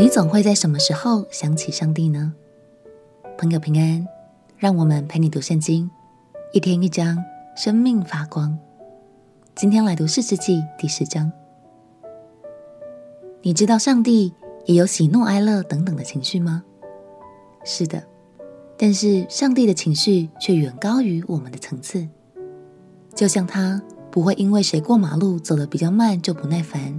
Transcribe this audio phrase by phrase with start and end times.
[0.00, 2.32] 你总会在什么时候想起上帝呢？
[3.36, 4.08] 朋友平安，
[4.56, 5.90] 让我们陪你读圣经，
[6.54, 7.22] 一天一章，
[7.54, 8.58] 生命发光。
[9.54, 11.30] 今天来读士师记第十章。
[13.42, 14.32] 你知道上帝
[14.64, 16.64] 也有喜怒哀乐等等的情绪吗？
[17.62, 18.02] 是的，
[18.78, 22.08] 但是上帝的情绪却远高于我们的层次。
[23.14, 26.98] 就像他不会因为谁过马路走得比较慢就不耐烦，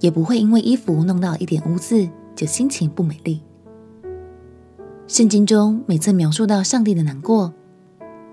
[0.00, 3.40] 也不会因为衣服弄到一点污渍就心情不美丽。
[5.06, 7.52] 圣经中每次描述到上帝的难过，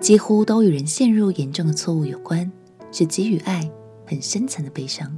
[0.00, 2.50] 几乎都与人陷入严重的错误有关，
[2.90, 3.70] 是基于爱
[4.06, 5.16] 很深层的悲伤。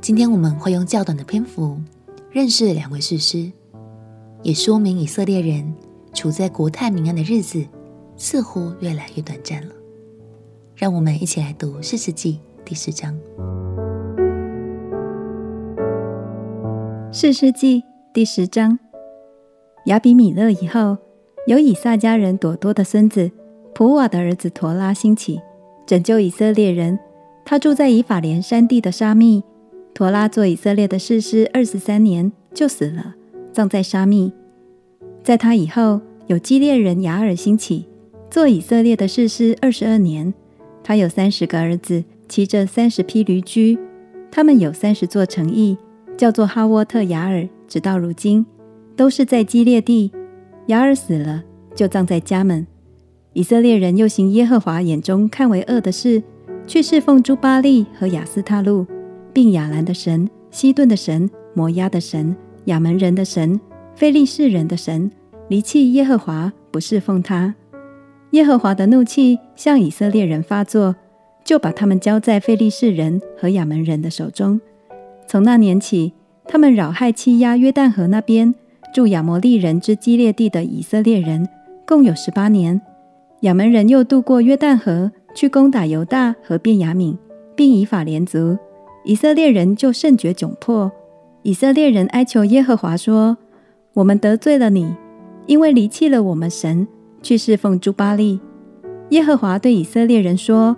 [0.00, 1.80] 今天我们会用较短的篇幅
[2.30, 3.50] 认识两位士师，
[4.42, 5.74] 也说明以色列人
[6.12, 7.66] 处在国泰民安的日子
[8.16, 9.74] 似乎越来越短暂了。
[10.76, 13.18] 让我们一起来读士师记第十章。
[17.16, 18.76] 士师记第十章。
[19.84, 20.96] 亚比米勒以后，
[21.46, 23.30] 有以萨迦人朵多的孙子
[23.72, 25.40] 普瓦的儿子陀拉兴起，
[25.86, 26.98] 拯救以色列人。
[27.44, 29.44] 他住在以法莲山地的沙密。
[29.94, 33.14] 陀拉做以色列的士师二十三年，就死了，
[33.52, 34.32] 葬在沙密。
[35.22, 37.86] 在他以后，有基列人雅尔兴起，
[38.28, 40.34] 做以色列的士师二十二年。
[40.82, 43.78] 他有三十个儿子，骑着三十匹驴驹。
[44.32, 45.78] 他们有三十座城邑，
[46.16, 48.44] 叫做哈沃特雅尔，直到如今，
[48.96, 50.12] 都是在基列地。
[50.66, 51.42] 雅尔死了，
[51.74, 52.66] 就葬在家门。
[53.32, 56.22] 以色列人又行耶和华眼中看为恶的事，
[56.66, 58.86] 去侍奉朱巴利和亚斯他路。
[59.32, 63.60] 并亚兰的神、西顿的神、摩押的神、亚门人的神、
[63.96, 65.10] 非利士人的神，
[65.48, 67.56] 离弃耶和华，不侍奉他。
[68.30, 70.94] 耶和华的怒气向以色列人发作，
[71.44, 74.60] 就把他们交在非利士人和亚门人的手中。
[75.26, 76.12] 从那年起，
[76.46, 78.54] 他们扰害欺压约旦河那边
[78.94, 81.48] 住亚摩利人之基列地的以色列人，
[81.86, 82.80] 共有十八年。
[83.40, 87.16] 亚门人又渡过约旦河，去攻打犹大和便雅悯，
[87.56, 88.56] 并以法莲族。
[89.04, 90.90] 以色列人就甚觉窘迫。
[91.42, 93.36] 以色列人哀求耶和华说
[93.94, 94.94] ：“我们得罪了你，
[95.46, 96.88] 因为离弃了我们神，
[97.20, 98.40] 去侍奉朱巴利。”
[99.10, 100.74] 耶和华对以色列人说：“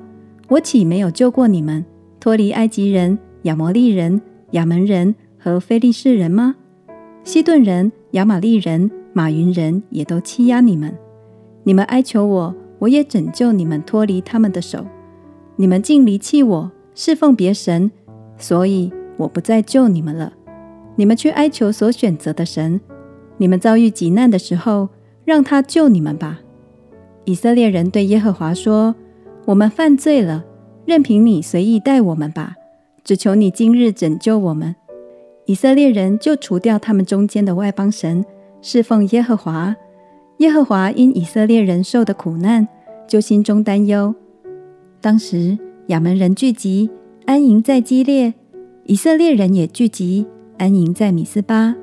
[0.48, 1.84] 我岂没有救过你们，
[2.18, 4.20] 脱离埃及人、亚摩利人、
[4.56, 6.56] 亚门人和非利士人吗？
[7.24, 10.96] 西顿人、亚玛力人、玛云人也都欺压你们。
[11.62, 14.86] 你们哀求我，我也拯救你们脱离他们的手。
[15.56, 17.90] 你们竟离弃我，侍奉别神。”
[18.38, 20.32] 所以我不再救你们了，
[20.94, 22.80] 你们去哀求所选择的神。
[23.36, 24.88] 你们遭遇急难的时候，
[25.24, 26.40] 让他救你们吧。
[27.24, 28.94] 以色列人对耶和华说
[29.46, 30.44] ：“我们犯罪了，
[30.86, 32.54] 任凭你随意待我们吧，
[33.06, 34.74] 只求你今日拯救我们。”
[35.46, 38.24] 以色列人就除掉他们中间的外邦神，
[38.60, 39.76] 侍奉耶和华。
[40.38, 42.66] 耶和华因以色列人受的苦难，
[43.08, 44.12] 就心中担忧。
[45.00, 45.56] 当时
[45.86, 46.90] 亚门人聚集。
[47.26, 48.32] 安营在基列，
[48.84, 50.24] 以色列人也聚集，
[50.58, 51.74] 安营在米斯巴。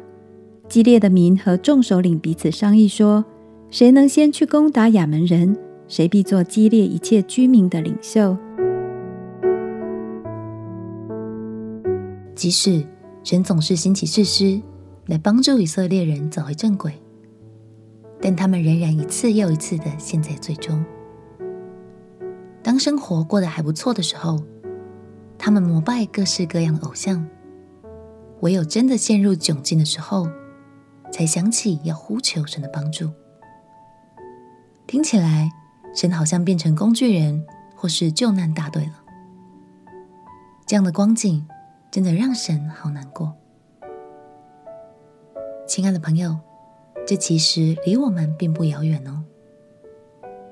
[0.69, 3.25] 基列的民和众首领彼此商议说
[3.69, 5.57] ：“谁能先去攻打亚门人，
[5.89, 8.38] 谁必做基列一切居民的领袖。”
[12.43, 12.85] 即使
[13.23, 14.61] 神总是兴起士师
[15.05, 16.91] 来帮助以色列人走回正轨，
[18.21, 20.83] 但他们仍然一次又一次的陷在罪中。
[22.61, 24.43] 当生活过得还不错的时候，
[25.37, 27.25] 他们膜拜各式各样的偶像，
[28.41, 30.27] 唯有真的陷入窘境的时候，
[31.13, 33.09] 才想起要呼求神的帮助。
[34.85, 35.49] 听起来，
[35.95, 39.01] 神好像变成工具人或是救难大队了。
[40.65, 41.47] 这样的光景，
[41.93, 43.31] 真的让神好难过。
[45.67, 46.39] 亲爱的朋友，
[47.05, 49.23] 这其实离我们并不遥远哦。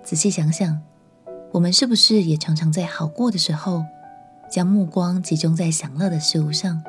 [0.04, 0.80] 仔细想想，
[1.52, 3.84] 我们是不是也常常在好过的时候，
[4.52, 6.84] 将目光集中在享乐的事物上，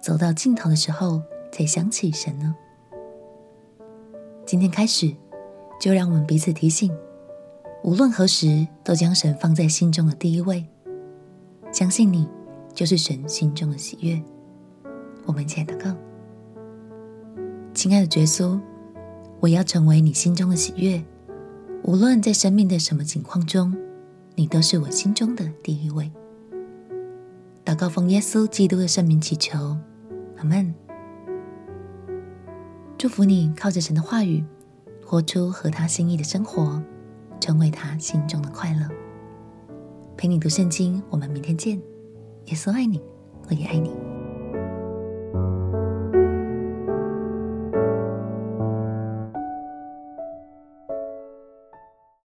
[0.00, 1.20] 走到尽头的时候
[1.52, 2.54] 才想起神呢？
[4.46, 5.14] 今天开始，
[5.78, 6.90] 就让我们彼此提醒，
[7.82, 10.66] 无论何时都将神放在心中的第一位，
[11.70, 12.26] 相信你
[12.74, 14.20] 就是神心中的喜悦。
[15.24, 15.96] 我们一起来祷告，
[17.72, 18.60] 亲爱的耶稣，
[19.40, 21.02] 我要成为你心中的喜悦，
[21.84, 23.74] 无论在生命的什么境况中，
[24.34, 26.10] 你都是我心中的第一位。
[27.64, 29.78] 祷告奉耶稣基督的圣名祈求，
[30.36, 30.74] 阿门。
[32.98, 34.44] 祝福你靠着神的话语，
[35.04, 36.82] 活出合他心意的生活，
[37.40, 38.88] 成为他心中的快乐。
[40.16, 41.80] 陪你读圣经，我们明天见。
[42.46, 43.00] 耶稣爱你，
[43.48, 44.03] 我也爱你。